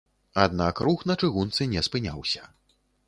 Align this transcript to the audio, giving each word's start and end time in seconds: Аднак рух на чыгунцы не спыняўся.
Аднак 0.43 0.81
рух 0.87 1.03
на 1.11 1.17
чыгунцы 1.27 1.67
не 1.75 1.85
спыняўся. 1.89 2.41